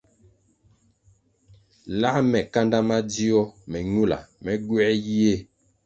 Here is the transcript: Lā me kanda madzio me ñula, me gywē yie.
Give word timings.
Lā 1.99 2.11
me 2.31 2.39
kanda 2.53 2.79
madzio 2.89 3.41
me 3.69 3.77
ñula, 3.93 4.19
me 4.43 4.51
gywē 4.65 4.87
yie. 5.07 5.33